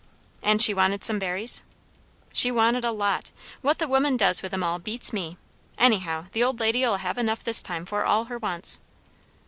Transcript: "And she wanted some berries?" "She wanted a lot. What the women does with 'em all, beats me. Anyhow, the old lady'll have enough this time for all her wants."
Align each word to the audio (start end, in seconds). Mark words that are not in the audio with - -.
"And 0.41 0.59
she 0.59 0.73
wanted 0.73 1.03
some 1.03 1.19
berries?" 1.19 1.61
"She 2.33 2.49
wanted 2.49 2.83
a 2.83 2.91
lot. 2.91 3.29
What 3.61 3.77
the 3.77 3.87
women 3.87 4.17
does 4.17 4.41
with 4.41 4.51
'em 4.51 4.63
all, 4.63 4.79
beats 4.79 5.13
me. 5.13 5.37
Anyhow, 5.77 6.25
the 6.31 6.43
old 6.43 6.59
lady'll 6.59 6.97
have 6.97 7.19
enough 7.19 7.43
this 7.43 7.61
time 7.61 7.85
for 7.85 8.03
all 8.03 8.23
her 8.23 8.39
wants." 8.39 8.79